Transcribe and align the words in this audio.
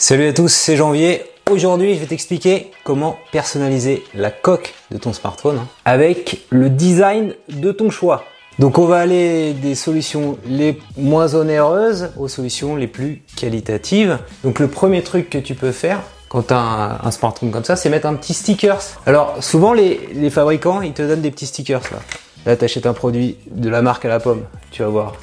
Salut 0.00 0.28
à 0.28 0.32
tous, 0.32 0.52
c'est 0.52 0.76
Janvier. 0.76 1.24
Aujourd'hui, 1.50 1.96
je 1.96 1.98
vais 1.98 2.06
t'expliquer 2.06 2.70
comment 2.84 3.18
personnaliser 3.32 4.04
la 4.14 4.30
coque 4.30 4.72
de 4.92 4.96
ton 4.96 5.12
smartphone 5.12 5.58
avec 5.84 6.46
le 6.50 6.70
design 6.70 7.34
de 7.48 7.72
ton 7.72 7.90
choix. 7.90 8.22
Donc 8.60 8.78
on 8.78 8.86
va 8.86 9.00
aller 9.00 9.54
des 9.54 9.74
solutions 9.74 10.38
les 10.46 10.78
moins 10.96 11.34
onéreuses 11.34 12.12
aux 12.16 12.28
solutions 12.28 12.76
les 12.76 12.86
plus 12.86 13.24
qualitatives. 13.34 14.20
Donc 14.44 14.60
le 14.60 14.68
premier 14.68 15.02
truc 15.02 15.30
que 15.30 15.38
tu 15.38 15.56
peux 15.56 15.72
faire 15.72 16.00
quand 16.28 16.46
tu 16.46 16.54
as 16.54 17.00
un, 17.02 17.10
smartphone 17.10 17.50
comme 17.50 17.64
ça, 17.64 17.74
c'est 17.74 17.90
mettre 17.90 18.06
un 18.06 18.14
petit 18.14 18.34
stickers. 18.34 18.82
Alors 19.04 19.42
souvent 19.42 19.72
les, 19.72 19.98
les 20.14 20.30
fabricants, 20.30 20.80
ils 20.80 20.92
te 20.92 21.02
donnent 21.02 21.22
des 21.22 21.32
petits 21.32 21.46
stickers 21.46 21.82
là. 21.90 21.98
Là, 22.46 22.56
tu 22.56 22.64
achètes 22.64 22.86
un 22.86 22.94
produit 22.94 23.36
de 23.50 23.68
la 23.68 23.82
marque 23.82 24.04
à 24.04 24.08
la 24.08 24.20
pomme, 24.20 24.44
tu 24.70 24.82
vas 24.82 24.88
voir. 24.90 25.16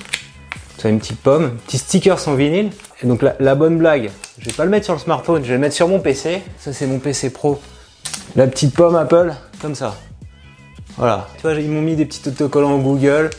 Tu 0.77 0.87
as 0.87 0.89
une 0.89 0.99
petite 0.99 1.21
pomme, 1.21 1.51
petit 1.65 1.77
stickers 1.77 2.27
en 2.27 2.35
vinyle. 2.35 2.71
Donc 3.05 3.21
la, 3.21 3.35
la 3.39 3.55
bonne 3.55 3.77
blague, 3.77 4.09
je 4.39 4.45
vais 4.45 4.53
pas 4.53 4.65
le 4.65 4.71
mettre 4.71 4.85
sur 4.85 4.93
le 4.93 4.99
smartphone, 4.99 5.43
je 5.43 5.49
vais 5.49 5.55
le 5.55 5.59
mettre 5.59 5.75
sur 5.75 5.87
mon 5.87 5.99
PC. 5.99 6.41
Ça 6.59 6.73
c'est 6.73 6.87
mon 6.87 6.99
PC 6.99 7.29
Pro. 7.29 7.61
La 8.35 8.47
petite 8.47 8.75
pomme 8.75 8.95
Apple, 8.95 9.33
comme 9.61 9.75
ça. 9.75 9.95
Voilà. 10.97 11.27
Tu 11.37 11.41
vois, 11.43 11.53
ils 11.53 11.69
m'ont 11.69 11.81
mis 11.81 11.95
des 11.95 12.05
petits 12.05 12.27
autocollants 12.27 12.77
Google, 12.79 13.29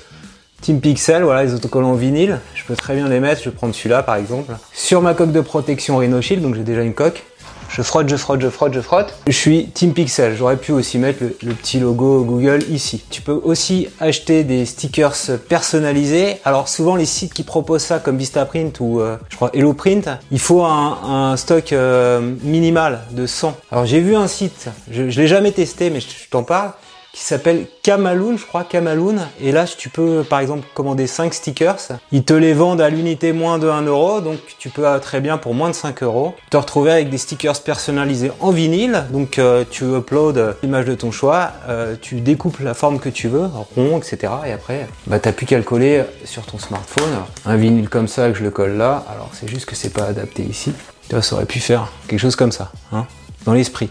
Team 0.60 0.80
Pixel, 0.80 1.22
voilà, 1.22 1.44
les 1.44 1.54
autocollants 1.54 1.94
vinyle. 1.94 2.40
Je 2.54 2.64
peux 2.64 2.76
très 2.76 2.94
bien 2.94 3.08
les 3.08 3.20
mettre, 3.20 3.42
je 3.42 3.50
vais 3.50 3.56
prendre 3.56 3.74
celui-là 3.74 4.02
par 4.02 4.16
exemple. 4.16 4.54
Sur 4.72 5.02
ma 5.02 5.14
coque 5.14 5.32
de 5.32 5.40
protection 5.40 5.98
Rhino 5.98 6.20
Shield, 6.20 6.42
donc 6.42 6.54
j'ai 6.54 6.64
déjà 6.64 6.82
une 6.82 6.94
coque. 6.94 7.24
Je 7.68 7.82
frotte, 7.82 8.08
je 8.08 8.16
frotte, 8.16 8.40
je 8.40 8.48
frotte, 8.48 8.72
je 8.72 8.80
frotte. 8.80 9.14
Je 9.26 9.32
suis 9.32 9.66
Team 9.66 9.92
Pixel. 9.92 10.34
J'aurais 10.36 10.56
pu 10.56 10.72
aussi 10.72 10.98
mettre 10.98 11.22
le, 11.42 11.54
petit 11.54 11.78
logo 11.78 12.24
Google 12.24 12.60
ici. 12.70 13.04
Tu 13.10 13.22
peux 13.22 13.38
aussi 13.44 13.88
acheter 14.00 14.44
des 14.44 14.64
stickers 14.64 15.16
personnalisés. 15.48 16.36
Alors 16.44 16.68
souvent 16.68 16.96
les 16.96 17.06
sites 17.06 17.34
qui 17.34 17.42
proposent 17.42 17.82
ça 17.82 17.98
comme 17.98 18.16
Vistaprint 18.16 18.80
ou 18.80 19.00
euh, 19.00 19.16
je 19.28 19.36
crois 19.36 19.50
HelloPrint, 19.54 20.18
il 20.30 20.38
faut 20.38 20.64
un, 20.64 21.36
stock 21.36 21.72
euh, 21.72 22.34
minimal 22.42 23.00
de 23.10 23.26
100. 23.26 23.54
Alors 23.70 23.86
j'ai 23.86 24.00
vu 24.00 24.16
un 24.16 24.26
site, 24.26 24.68
je, 24.90 25.10
je 25.10 25.20
l'ai 25.20 25.28
jamais 25.28 25.52
testé 25.52 25.90
mais 25.90 26.00
je 26.00 26.06
t'en 26.30 26.42
parle 26.42 26.72
qui 27.16 27.22
s'appelle 27.22 27.66
Kamaloon, 27.82 28.36
je 28.36 28.44
crois, 28.44 28.62
Kamaloon. 28.62 29.16
Et 29.40 29.50
là, 29.50 29.64
tu 29.64 29.88
peux, 29.88 30.22
par 30.28 30.40
exemple, 30.40 30.66
commander 30.74 31.06
5 31.06 31.32
stickers. 31.32 31.78
Ils 32.12 32.24
te 32.24 32.34
les 32.34 32.52
vendent 32.52 32.82
à 32.82 32.90
l'unité 32.90 33.32
moins 33.32 33.58
de 33.58 33.66
1 33.66 33.82
euro. 33.84 34.20
Donc, 34.20 34.38
tu 34.58 34.68
peux 34.68 34.86
euh, 34.86 34.98
très 34.98 35.22
bien, 35.22 35.38
pour 35.38 35.54
moins 35.54 35.70
de 35.70 35.74
5 35.74 36.02
euros, 36.02 36.34
te 36.50 36.58
retrouver 36.58 36.92
avec 36.92 37.08
des 37.08 37.16
stickers 37.16 37.58
personnalisés 37.62 38.32
en 38.40 38.50
vinyle. 38.50 39.06
Donc, 39.10 39.38
euh, 39.38 39.64
tu 39.68 39.84
uploads 39.96 40.56
l'image 40.62 40.84
de 40.84 40.94
ton 40.94 41.10
choix, 41.10 41.52
euh, 41.70 41.96
tu 41.98 42.20
découpes 42.20 42.60
la 42.60 42.74
forme 42.74 42.98
que 42.98 43.08
tu 43.08 43.28
veux, 43.28 43.48
rond, 43.74 43.96
etc. 43.96 44.34
Et 44.44 44.52
après, 44.52 44.86
bah, 45.06 45.18
t'as 45.18 45.32
plus 45.32 45.46
qu'à 45.46 45.56
le 45.56 45.64
coller 45.64 46.04
sur 46.26 46.44
ton 46.44 46.58
smartphone. 46.58 47.08
Un 47.46 47.56
vinyle 47.56 47.88
comme 47.88 48.08
ça, 48.08 48.30
que 48.30 48.36
je 48.36 48.44
le 48.44 48.50
colle 48.50 48.76
là. 48.76 49.06
Alors, 49.10 49.30
c'est 49.32 49.48
juste 49.48 49.64
que 49.64 49.74
c'est 49.74 49.94
pas 49.94 50.04
adapté 50.04 50.42
ici. 50.42 50.74
Tu 51.08 51.14
vois, 51.14 51.22
ça 51.22 51.36
aurait 51.36 51.46
pu 51.46 51.60
faire 51.60 51.90
quelque 52.08 52.20
chose 52.20 52.36
comme 52.36 52.52
ça, 52.52 52.72
hein, 52.92 53.06
dans 53.46 53.54
l'esprit. 53.54 53.88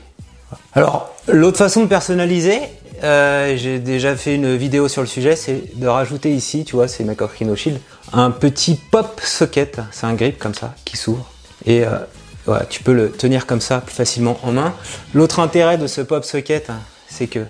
Alors, 0.74 1.10
l'autre 1.28 1.58
façon 1.58 1.82
de 1.82 1.88
personnaliser, 1.88 2.60
euh, 3.06 3.56
j'ai 3.56 3.80
déjà 3.80 4.16
fait 4.16 4.36
une 4.36 4.56
vidéo 4.56 4.88
sur 4.88 5.02
le 5.02 5.08
sujet, 5.08 5.36
c'est 5.36 5.78
de 5.78 5.88
rajouter 5.88 6.34
ici, 6.34 6.66
tu 6.66 6.76
vois, 6.76 6.88
c'est 6.88 7.04
ma 7.04 7.14
Rhino 7.18 7.56
Shield, 7.56 7.80
un 8.14 8.32
petit 8.32 8.76
pop 8.92 9.22
socket, 9.24 9.80
c'est 9.92 10.06
un 10.06 10.14
grip 10.14 10.38
comme 10.38 10.54
ça 10.54 10.76
qui 10.86 10.98
s'ouvre 10.98 11.30
et 11.66 11.86
euh, 11.86 11.98
voilà, 12.46 12.66
tu 12.66 12.84
peux 12.84 12.94
le 12.94 13.12
tenir 13.12 13.46
comme 13.46 13.62
ça 13.62 13.82
plus 13.82 13.96
facilement 13.96 14.40
en 14.44 14.52
main. 14.52 14.74
L'autre 15.14 15.40
intérêt 15.40 15.78
de 15.78 15.88
ce 15.88 16.02
pop 16.02 16.24
socket, 16.24 16.72
c'est 17.08 17.28
que 17.28 17.46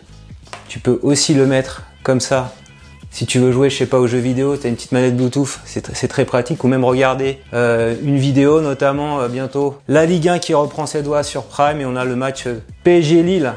tu 0.68 0.80
peux 0.80 1.00
aussi 1.02 1.34
le 1.34 1.46
mettre 1.46 1.84
comme 2.04 2.20
ça 2.20 2.54
si 3.16 3.26
tu 3.26 3.40
veux 3.40 3.54
jouer, 3.54 3.70
je 3.70 3.78
sais 3.78 3.86
pas, 3.86 3.98
aux 3.98 4.08
jeux 4.08 4.20
vidéo, 4.20 4.58
tu 4.58 4.68
as 4.68 4.70
une 4.70 4.76
petite 4.76 4.92
manette 4.92 5.16
Bluetooth, 5.16 5.62
c'est 5.64 6.08
très 6.10 6.26
pratique. 6.26 6.66
Ou 6.66 6.68
même 6.68 6.84
regarder 6.84 7.40
euh, 7.54 7.96
une 8.04 8.18
vidéo, 8.18 8.60
notamment 8.60 9.22
euh, 9.22 9.30
bientôt 9.30 9.78
la 9.88 10.06
Ligue 10.06 10.28
1 10.28 10.40
qui 10.40 10.54
reprend 10.54 10.86
ses 10.86 11.02
doigts 11.02 11.24
sur 11.24 11.46
Prime 11.46 11.80
et 11.80 11.86
on 11.86 11.96
a 11.96 12.04
le 12.04 12.18
match 12.18 12.46
euh, 12.46 12.62
PSG 12.84 13.24
Lille, 13.24 13.54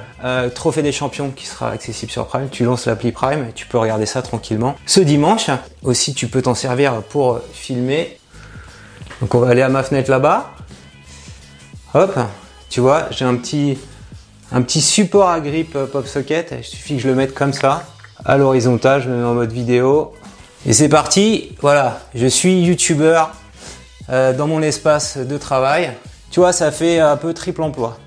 Trophée 0.54 0.82
des 0.82 0.92
Champions 0.92 1.32
qui 1.32 1.44
sera 1.44 1.72
accessible 1.72 2.12
sur 2.12 2.28
Prime. 2.28 2.48
Tu 2.52 2.62
lances 2.62 2.86
l'appli 2.86 3.10
Prime 3.10 3.46
et 3.48 3.52
tu 3.52 3.66
peux 3.66 3.78
regarder 3.78 4.06
ça 4.06 4.22
tranquillement. 4.22 4.76
Ce 4.86 5.00
dimanche, 5.00 5.50
aussi 5.82 6.14
tu 6.14 6.28
peux 6.28 6.40
t'en 6.40 6.54
servir 6.54 7.02
pour 7.02 7.40
filmer. 7.52 8.16
Donc 9.20 9.34
on 9.34 9.40
va 9.40 9.48
aller 9.48 9.62
à 9.62 9.68
ma 9.68 9.82
fenêtre 9.82 10.08
là-bas. 10.08 10.52
Hop, 11.94 12.16
tu 12.70 12.78
vois, 12.78 13.08
j'ai 13.10 13.24
un 13.24 13.34
petit, 13.34 13.76
un 14.52 14.62
petit 14.62 14.80
support 14.80 15.28
à 15.28 15.40
grip 15.40 15.72
pop 15.72 16.06
socket. 16.06 16.54
Il 16.56 16.64
suffit 16.64 16.94
que 16.94 17.02
je 17.02 17.08
le 17.08 17.16
mette 17.16 17.34
comme 17.34 17.52
ça 17.52 17.84
à 18.24 18.36
l'horizontale, 18.36 19.02
je 19.02 19.08
me 19.08 19.16
mets 19.16 19.24
en 19.24 19.34
mode 19.34 19.52
vidéo. 19.52 20.12
Et 20.66 20.72
c'est 20.72 20.88
parti, 20.88 21.56
voilà, 21.60 22.00
je 22.14 22.26
suis 22.26 22.60
youtubeur 22.62 23.32
euh, 24.10 24.32
dans 24.32 24.46
mon 24.46 24.62
espace 24.62 25.16
de 25.16 25.38
travail. 25.38 25.92
Tu 26.30 26.40
vois, 26.40 26.52
ça 26.52 26.70
fait 26.70 26.98
un 26.98 27.16
peu 27.16 27.32
triple 27.32 27.62
emploi. 27.62 27.98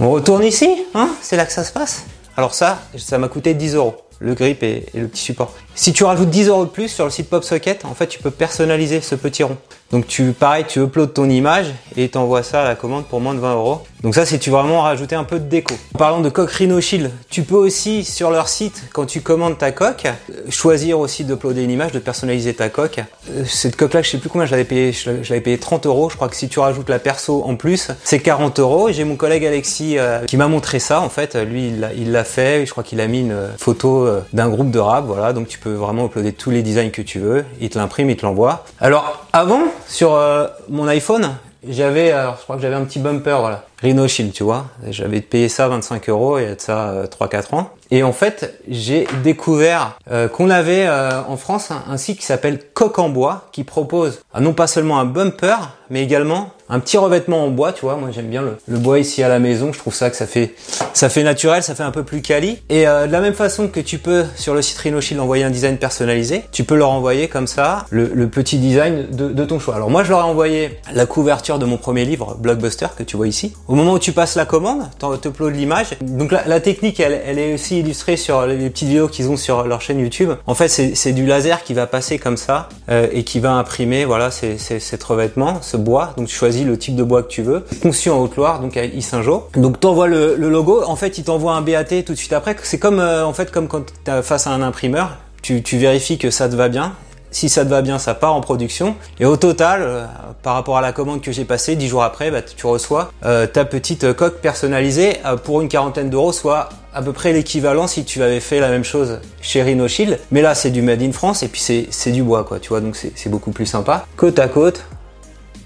On 0.00 0.10
retourne 0.10 0.44
ici, 0.44 0.70
hein? 0.94 1.10
C'est 1.20 1.36
là 1.36 1.44
que 1.44 1.52
ça 1.52 1.64
se 1.64 1.72
passe? 1.72 2.04
Alors 2.36 2.54
ça, 2.54 2.78
ça 2.96 3.18
m'a 3.18 3.28
coûté 3.28 3.52
10 3.52 3.74
euros, 3.74 3.96
le 4.20 4.34
grip 4.34 4.62
et, 4.62 4.86
et, 4.94 5.00
le 5.00 5.08
petit 5.08 5.20
support. 5.20 5.52
Si 5.74 5.92
tu 5.92 6.04
rajoutes 6.04 6.30
10 6.30 6.48
euros 6.48 6.64
de 6.64 6.70
plus 6.70 6.88
sur 6.88 7.04
le 7.04 7.10
site 7.10 7.28
PopSocket, 7.28 7.84
en 7.84 7.94
fait, 7.94 8.06
tu 8.06 8.18
peux 8.20 8.30
personnaliser 8.30 9.00
ce 9.02 9.14
petit 9.14 9.42
rond. 9.42 9.58
Donc 9.92 10.06
tu, 10.06 10.32
pareil, 10.32 10.64
tu 10.66 10.80
uploads 10.80 11.08
ton 11.08 11.28
image 11.28 11.66
et 11.96 12.08
t'envoies 12.08 12.42
ça 12.42 12.62
à 12.62 12.64
la 12.64 12.74
commande 12.74 13.04
pour 13.04 13.20
moins 13.20 13.34
de 13.34 13.40
20 13.40 13.54
euros. 13.54 13.82
Donc 14.02 14.14
ça, 14.14 14.24
c'est 14.24 14.38
tu 14.38 14.50
vraiment 14.50 14.80
rajouter 14.80 15.14
un 15.14 15.22
peu 15.22 15.38
de 15.38 15.44
déco. 15.44 15.74
En 15.94 15.98
parlant 15.98 16.20
de 16.20 16.30
coque 16.30 16.50
Rhino 16.50 16.80
Shield, 16.80 17.10
tu 17.30 17.42
peux 17.42 17.54
aussi 17.56 18.02
sur 18.02 18.30
leur 18.30 18.48
site, 18.48 18.84
quand 18.92 19.04
tu 19.04 19.20
commandes 19.20 19.58
ta 19.58 19.70
coque, 19.70 20.06
choisir 20.48 20.98
aussi 20.98 21.24
d'uploader 21.24 21.62
une 21.62 21.70
image, 21.70 21.92
de 21.92 21.98
personnaliser 21.98 22.54
ta 22.54 22.68
coque. 22.68 22.98
Euh, 23.30 23.44
cette 23.44 23.76
coque-là, 23.76 24.02
je 24.02 24.10
sais 24.10 24.18
plus 24.18 24.28
combien 24.28 24.46
je 24.46 24.50
l'avais 24.50 24.64
payé, 24.64 24.92
je 24.92 25.10
l'avais 25.10 25.40
payé 25.40 25.58
30 25.58 25.86
euros. 25.86 26.08
Je 26.10 26.16
crois 26.16 26.28
que 26.28 26.36
si 26.36 26.48
tu 26.48 26.58
rajoutes 26.58 26.88
la 26.88 26.98
perso 26.98 27.44
en 27.44 27.54
plus, 27.54 27.88
c'est 28.02 28.18
40 28.18 28.58
euros. 28.58 28.90
J'ai 28.90 29.04
mon 29.04 29.16
collègue 29.16 29.44
Alexis 29.44 29.98
euh, 29.98 30.24
qui 30.24 30.36
m'a 30.36 30.48
montré 30.48 30.78
ça. 30.78 31.00
En 31.02 31.10
fait, 31.10 31.36
lui, 31.36 31.72
il 31.96 32.12
l'a 32.12 32.24
fait. 32.24 32.66
Je 32.66 32.70
crois 32.70 32.82
qu'il 32.82 33.00
a 33.00 33.06
mis 33.06 33.20
une 33.20 33.36
photo 33.58 34.06
euh, 34.06 34.22
d'un 34.32 34.48
groupe 34.48 34.70
de 34.70 34.78
rap. 34.78 35.04
Voilà, 35.06 35.34
donc 35.34 35.48
tu 35.48 35.58
peux 35.58 35.74
vraiment 35.74 36.06
uploader 36.06 36.32
tous 36.32 36.50
les 36.50 36.62
designs 36.62 36.90
que 36.90 37.02
tu 37.02 37.20
veux. 37.20 37.44
Il 37.60 37.68
te 37.68 37.78
l'imprime, 37.78 38.10
il 38.10 38.16
te 38.16 38.24
l'envoie. 38.24 38.64
Alors 38.80 39.26
avant, 39.32 39.62
sur 39.92 40.14
euh, 40.14 40.46
mon 40.70 40.88
iPhone, 40.88 41.36
j'avais, 41.68 42.10
je 42.10 42.42
crois 42.42 42.56
que 42.56 42.62
j'avais 42.62 42.74
un 42.74 42.84
petit 42.84 42.98
bumper, 42.98 43.38
voilà, 43.40 43.64
Rhino 43.82 44.06
Shield, 44.06 44.32
tu 44.32 44.44
vois. 44.44 44.66
J'avais 44.88 45.20
payé 45.20 45.48
ça 45.48 45.68
25 45.68 46.08
euros 46.08 46.38
il 46.38 46.44
y 46.44 46.46
a 46.46 46.54
de 46.54 46.60
ça 46.60 47.04
3-4 47.04 47.34
euh, 47.34 47.56
ans. 47.56 47.70
Et 47.90 48.02
en 48.02 48.12
fait, 48.12 48.58
j'ai 48.68 49.06
découvert 49.22 49.98
euh, 50.10 50.28
qu'on 50.28 50.48
avait 50.48 50.88
en 50.88 51.36
France 51.36 51.70
un, 51.70 51.96
site 51.96 52.20
qui 52.20 52.24
s'appelle 52.24 52.58
Coq 52.72 52.98
en 52.98 53.10
bois, 53.10 53.48
qui 53.52 53.64
propose 53.64 54.22
non 54.38 54.54
pas 54.54 54.66
seulement 54.66 54.98
un 54.98 55.04
bumper, 55.04 55.56
mais 55.90 56.02
également 56.02 56.52
un 56.72 56.80
petit 56.80 56.96
revêtement 56.96 57.44
en 57.44 57.48
bois, 57.48 57.74
tu 57.74 57.82
vois. 57.82 57.96
Moi, 57.96 58.08
j'aime 58.12 58.28
bien 58.28 58.42
le, 58.42 58.78
bois 58.78 58.98
ici 58.98 59.22
à 59.22 59.28
la 59.28 59.38
maison. 59.38 59.74
Je 59.74 59.78
trouve 59.78 59.94
ça 59.94 60.08
que 60.08 60.16
ça 60.16 60.26
fait, 60.26 61.22
naturel, 61.22 61.62
ça 61.62 61.74
fait 61.74 61.82
un 61.82 61.90
peu 61.90 62.02
plus 62.02 62.22
quali. 62.22 62.62
Et 62.70 62.88
euh, 62.88 63.06
de 63.06 63.12
la 63.12 63.20
même 63.20 63.34
façon 63.34 63.68
que 63.68 63.78
tu 63.78 63.98
peux 63.98 64.24
sur 64.36 64.54
le 64.54 64.62
site 64.62 64.78
Rhinoshield 64.78 65.20
envoyer 65.20 65.44
un 65.44 65.50
design 65.50 65.76
personnalisé, 65.76 66.44
tu 66.50 66.64
peux 66.64 66.76
leur 66.76 66.88
envoyer 66.88 67.28
comme 67.28 67.46
ça 67.46 67.84
le, 67.90 68.26
petit 68.26 68.56
design 68.56 69.08
de, 69.10 69.44
ton 69.44 69.58
choix. 69.58 69.74
Alors 69.74 69.90
moi, 69.90 70.02
je 70.02 70.08
leur 70.08 70.20
ai 70.20 70.22
envoyé 70.22 70.80
la 70.94 71.04
couverture 71.04 71.58
de 71.58 71.66
mon 71.66 71.76
premier 71.76 72.06
livre, 72.06 72.36
Blockbuster, 72.38 72.86
que 72.96 73.02
tu 73.02 73.18
vois 73.18 73.28
ici. 73.28 73.52
Au 73.72 73.74
moment 73.74 73.94
où 73.94 73.98
tu 73.98 74.12
passes 74.12 74.36
la 74.36 74.44
commande, 74.44 74.82
tu 75.00 75.28
uploades 75.28 75.56
l'image. 75.56 75.96
Donc 76.02 76.30
la, 76.30 76.60
technique, 76.60 77.00
elle, 77.00 77.18
elle, 77.24 77.38
est 77.38 77.54
aussi 77.54 77.80
illustrée 77.80 78.18
sur 78.18 78.44
les 78.44 78.68
petites 78.68 78.88
vidéos 78.88 79.08
qu'ils 79.08 79.30
ont 79.30 79.38
sur 79.38 79.66
leur 79.66 79.80
chaîne 79.80 79.98
YouTube. 79.98 80.28
En 80.46 80.54
fait, 80.54 80.68
c'est 80.68 81.12
du 81.12 81.24
laser 81.24 81.64
qui 81.64 81.72
va 81.72 81.86
passer 81.86 82.18
comme 82.18 82.36
ça 82.36 82.68
euh, 82.90 83.06
et 83.12 83.24
qui 83.24 83.40
va 83.40 83.52
imprimer, 83.52 84.04
voilà, 84.04 84.30
c'est 84.30 84.58
cet 84.58 85.02
revêtement, 85.02 85.62
ce 85.62 85.78
bois. 85.78 86.12
Donc 86.18 86.26
tu 86.26 86.36
choisis 86.36 86.66
le 86.66 86.76
type 86.76 86.96
de 86.96 87.02
bois 87.02 87.22
que 87.22 87.28
tu 87.28 87.40
veux. 87.40 87.64
Conçu 87.80 88.10
en 88.10 88.20
Haute-Loire, 88.20 88.60
donc 88.60 88.76
à 88.76 88.84
Issingeau. 88.84 89.48
Donc 89.56 89.80
t'envoies 89.80 90.06
le, 90.06 90.34
le 90.36 90.50
logo. 90.50 90.82
En 90.84 90.96
fait, 90.96 91.16
il 91.16 91.24
t'envoie 91.24 91.54
un 91.54 91.62
BAT 91.62 92.02
tout 92.04 92.12
de 92.12 92.18
suite 92.18 92.34
après. 92.34 92.54
C'est 92.64 92.78
comme 92.78 93.00
euh, 93.00 93.24
en 93.24 93.32
fait 93.32 93.50
comme 93.50 93.68
quand 93.68 93.86
t'es 94.04 94.20
face 94.20 94.46
à 94.46 94.50
un 94.50 94.60
imprimeur. 94.60 95.16
Tu, 95.40 95.62
tu 95.62 95.78
vérifies 95.78 96.18
que 96.18 96.30
ça 96.30 96.50
te 96.50 96.56
va 96.56 96.68
bien. 96.68 96.92
Si 97.32 97.48
ça 97.48 97.64
te 97.64 97.70
va 97.70 97.82
bien, 97.82 97.98
ça 97.98 98.14
part 98.14 98.34
en 98.34 98.40
production. 98.40 98.94
Et 99.18 99.24
au 99.24 99.36
total, 99.36 99.82
euh, 99.82 100.04
par 100.42 100.54
rapport 100.54 100.78
à 100.78 100.80
la 100.80 100.92
commande 100.92 101.20
que 101.20 101.32
j'ai 101.32 101.44
passée, 101.44 101.74
dix 101.74 101.88
jours 101.88 102.04
après, 102.04 102.30
bah, 102.30 102.42
tu 102.42 102.66
reçois 102.66 103.12
euh, 103.24 103.48
ta 103.48 103.64
petite 103.64 104.12
coque 104.12 104.40
personnalisée 104.40 105.16
pour 105.42 105.60
une 105.60 105.68
quarantaine 105.68 106.10
d'euros, 106.10 106.32
soit 106.32 106.68
à 106.94 107.02
peu 107.02 107.12
près 107.12 107.32
l'équivalent 107.32 107.86
si 107.86 108.04
tu 108.04 108.22
avais 108.22 108.40
fait 108.40 108.60
la 108.60 108.68
même 108.68 108.84
chose 108.84 109.20
chez 109.40 109.62
Rhino 109.62 109.88
Shield. 109.88 110.18
Mais 110.30 110.42
là, 110.42 110.54
c'est 110.54 110.70
du 110.70 110.82
Made 110.82 111.02
in 111.02 111.12
France 111.12 111.42
et 111.42 111.48
puis 111.48 111.60
c'est 111.90 112.12
du 112.12 112.22
bois, 112.22 112.44
quoi. 112.44 112.60
Tu 112.60 112.68
vois, 112.68 112.80
donc 112.80 112.96
c'est 112.96 113.28
beaucoup 113.28 113.50
plus 113.50 113.66
sympa. 113.66 114.06
Côte 114.16 114.38
à 114.38 114.48
côte, 114.48 114.84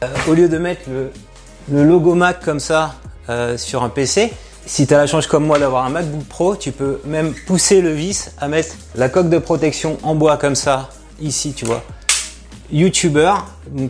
euh, 0.04 0.06
au 0.28 0.34
lieu 0.34 0.48
de 0.48 0.58
mettre 0.58 0.82
le, 1.70 1.84
logo 1.84 2.14
Mac 2.14 2.40
comme 2.44 2.60
ça 2.60 2.96
euh, 3.28 3.56
sur 3.56 3.82
un 3.82 3.88
PC, 3.88 4.32
si 4.66 4.86
tu 4.86 4.94
as 4.94 4.98
la 4.98 5.06
chance 5.06 5.26
comme 5.26 5.46
moi 5.46 5.58
d'avoir 5.58 5.86
un 5.86 5.90
MacBook 5.90 6.24
Pro, 6.24 6.56
tu 6.56 6.72
peux 6.72 7.00
même 7.06 7.32
pousser 7.46 7.80
le 7.80 7.92
vis 7.92 8.32
à 8.38 8.48
mettre 8.48 8.74
la 8.94 9.08
coque 9.08 9.30
de 9.30 9.38
protection 9.38 9.96
en 10.02 10.14
bois 10.14 10.36
comme 10.36 10.54
ça, 10.54 10.90
ici, 11.20 11.52
tu 11.54 11.64
vois. 11.64 11.82
YouTuber, 12.72 13.32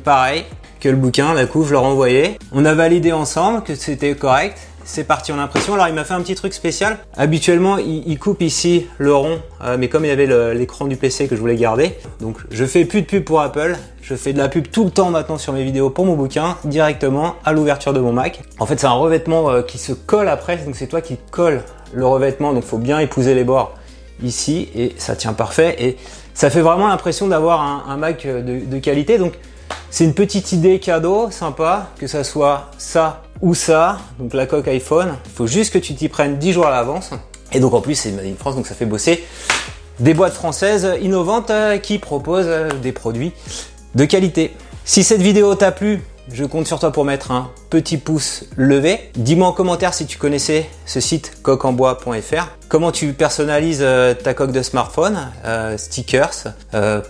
pareil 0.04 0.44
que 0.80 0.88
le 0.88 0.96
bouquin, 0.96 1.34
la 1.34 1.46
couve, 1.46 1.68
je 1.68 1.72
leur 1.72 1.84
envoyais. 1.84 2.38
On 2.52 2.64
a 2.64 2.74
validé 2.74 3.12
ensemble 3.12 3.62
que 3.62 3.74
c'était 3.74 4.14
correct. 4.14 4.58
c'est 4.84 5.02
parti 5.02 5.32
en 5.32 5.38
impression. 5.38 5.74
Alors 5.74 5.88
il 5.88 5.94
m'a 5.94 6.04
fait 6.04 6.14
un 6.14 6.20
petit 6.20 6.36
truc 6.36 6.52
spécial. 6.52 6.98
Habituellement, 7.16 7.78
il, 7.78 8.18
coupe 8.18 8.40
ici 8.40 8.86
le 8.98 9.12
rond, 9.14 9.40
euh, 9.64 9.76
mais 9.78 9.88
comme 9.88 10.04
il 10.04 10.08
y 10.08 10.12
avait 10.12 10.54
l'écran 10.54 10.86
du 10.86 10.96
PC 10.96 11.26
que 11.26 11.34
je 11.34 11.40
voulais 11.40 11.56
garder, 11.56 11.94
donc 12.20 12.36
je 12.50 12.64
fais 12.64 12.84
plus 12.84 13.02
de 13.02 13.06
pub 13.06 13.24
pour 13.24 13.40
Apple. 13.40 13.76
Je 14.00 14.14
fais 14.14 14.32
de 14.32 14.38
la 14.38 14.48
pub 14.48 14.68
tout 14.70 14.84
le 14.84 14.90
temps 14.90 15.10
maintenant 15.10 15.38
sur 15.38 15.52
mes 15.52 15.64
vidéos 15.64 15.90
pour 15.90 16.06
mon 16.06 16.14
bouquin, 16.14 16.56
directement 16.64 17.34
à 17.44 17.52
l'ouverture 17.52 17.92
de 17.92 17.98
mon 17.98 18.12
Mac. 18.12 18.42
En 18.60 18.66
fait, 18.66 18.78
c'est 18.78 18.86
un 18.86 18.92
revêtement 18.92 19.50
euh, 19.50 19.62
qui 19.62 19.78
se 19.78 19.92
colle 19.92 20.28
après, 20.28 20.58
donc 20.58 20.76
c'est 20.76 20.86
toi 20.86 21.00
qui 21.00 21.16
colle 21.32 21.62
le 21.92 22.06
revêtement, 22.06 22.52
donc 22.52 22.62
faut 22.62 22.78
bien 22.78 23.00
épouser 23.00 23.34
les 23.34 23.44
bords 23.44 23.74
ici 24.22 24.68
et 24.74 24.94
ça 24.98 25.16
tient 25.16 25.32
parfait 25.32 25.76
et 25.78 25.96
ça 26.36 26.50
fait 26.50 26.60
vraiment 26.60 26.86
l'impression 26.86 27.26
d'avoir 27.26 27.88
un, 27.88 27.96
Mac 27.96 28.26
de, 28.26 28.60
de 28.66 28.78
qualité. 28.78 29.16
Donc 29.16 29.32
c'est 29.90 30.04
une 30.04 30.12
petite 30.12 30.52
idée 30.52 30.78
cadeau, 30.78 31.30
sympa, 31.30 31.88
que 31.98 32.06
ça 32.06 32.24
soit 32.24 32.70
ça 32.76 33.22
ou 33.40 33.54
ça, 33.54 33.98
donc 34.18 34.34
la 34.34 34.44
coque 34.44 34.68
iPhone. 34.68 35.16
Il 35.24 35.32
faut 35.32 35.46
juste 35.46 35.72
que 35.72 35.78
tu 35.78 35.94
t'y 35.94 36.10
prennes 36.10 36.36
10 36.36 36.52
jours 36.52 36.66
à 36.66 36.70
l'avance. 36.70 37.10
Et 37.52 37.58
donc 37.60 37.72
en 37.72 37.80
plus 37.80 37.94
c'est 37.94 38.10
in 38.10 38.34
France, 38.38 38.54
donc 38.54 38.66
ça 38.66 38.74
fait 38.74 38.84
bosser 38.84 39.24
des 39.98 40.12
boîtes 40.12 40.34
françaises 40.34 40.92
innovantes 41.00 41.48
euh, 41.48 41.78
qui 41.78 41.98
proposent 41.98 42.44
euh, 42.48 42.68
des 42.82 42.92
produits 42.92 43.32
de 43.94 44.04
qualité. 44.04 44.54
Si 44.84 45.02
cette 45.02 45.22
vidéo 45.22 45.54
t'a 45.54 45.72
plu, 45.72 46.02
je 46.32 46.44
compte 46.44 46.66
sur 46.66 46.78
toi 46.78 46.92
pour 46.92 47.04
mettre 47.04 47.30
un 47.30 47.50
petit 47.70 47.98
pouce 47.98 48.44
levé. 48.56 49.10
Dis-moi 49.16 49.48
en 49.48 49.52
commentaire 49.52 49.94
si 49.94 50.06
tu 50.06 50.18
connaissais 50.18 50.68
ce 50.84 51.00
site 51.00 51.42
coquenbois.fr. 51.42 52.46
Comment 52.68 52.92
tu 52.92 53.12
personnalises 53.12 53.82
euh, 53.82 54.14
ta 54.14 54.34
coque 54.34 54.52
de 54.52 54.62
smartphone, 54.62 55.18
stickers, 55.76 56.54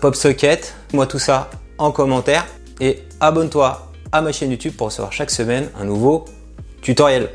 pop 0.01 0.15
socket. 0.15 0.73
Moi 0.93 1.07
tout 1.07 1.19
ça 1.19 1.49
en 1.77 1.91
commentaire 1.91 2.45
et 2.79 3.03
abonne-toi 3.19 3.91
à 4.11 4.21
ma 4.21 4.31
chaîne 4.31 4.51
YouTube 4.51 4.73
pour 4.77 4.87
recevoir 4.87 5.11
chaque 5.11 5.31
semaine 5.31 5.69
un 5.79 5.85
nouveau 5.85 6.25
tutoriel. 6.81 7.29